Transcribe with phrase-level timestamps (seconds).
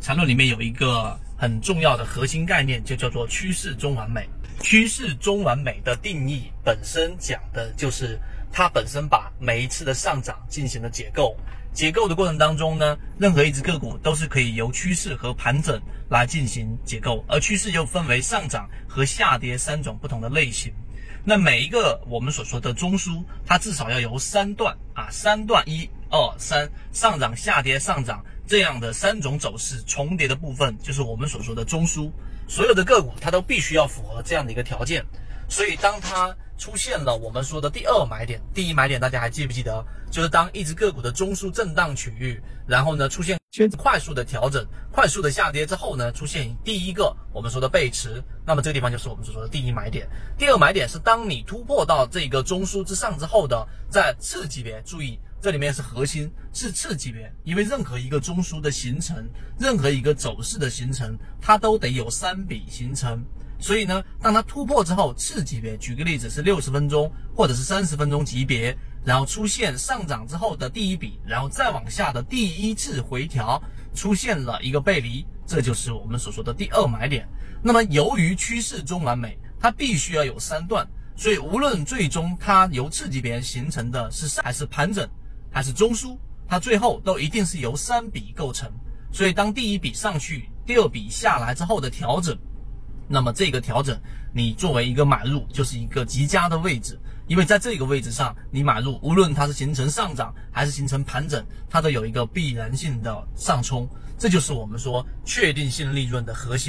[0.00, 4.28] 缠论里面有一个很重要的核心概念，就叫做趋势中完美。
[4.62, 8.20] 趋势中完美的定义本身讲的就是
[8.52, 11.36] 它本身把每一次的上涨进行了解构。
[11.72, 20.72] 解构的过程当中呢，任何一只个股都是可以由趋势和盘整来进行解构，而趋势又分为上涨和下跌三种不同的类型。
[21.24, 32.10] 那每一个我们所说的中枢，它至少要由三段啊，三段一二三上涨、下跌、上涨这样的三种走势重叠的部分，就是我们所说的中枢。
[32.48, 35.06] 所有的个股它都必须要符合这样的一个条件。
[35.48, 39.84] 所以当它出现了我们说的第二买点，第一买点大家还记不记得？
[40.10, 43.38] 就是当一只个股的中枢震荡区域，然后呢出现
[43.76, 50.08] 快速的调整、快速的下跌之后呢，出现第一个我们说的背驰，那么这个地方就是我们所说的第一买点。
[50.38, 59.26] 第二买点是当你突破到这个中枢之上之后的，在次级别，注意这里面是核心是次级别，因为任何一个中枢的形成，
[59.58, 63.24] 任何一个走势的形成，它都得有三笔形成。
[63.58, 73.62] 所以呢，当它突破之后，次级别，举个例子是六十分钟或者是三十分钟级别，然后出现上涨之后的第一笔，然后再往下的第一次回调，
[73.94, 77.26] 出现了一个背离，这就是我们所说的第二买点。
[77.62, 85.06] 那么由于趋势中完美，它必须要有三段，所以无论最终它由次级别形成的是上还是盘整
[85.50, 88.70] 还是中枢，它最后都一定是由三笔构成。
[89.12, 92.36] 所以当第一笔上去，第二笔下来之后的调整。
[93.08, 94.00] 那么这个调整，
[94.32, 106.68] 你作为一个买入就是一个极佳的位置，因为在这个位置上你买入，无论它是形成上涨还是形成盘整，它都有一个必然性的上冲，这就是我们说确定性利润的核心。